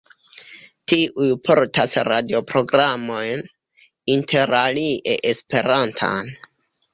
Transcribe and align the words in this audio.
Tiuj 0.93 1.27
portas 1.47 1.97
radioprogramojn, 2.07 3.43
interalie 4.15 5.17
Esperantan. 5.35 6.35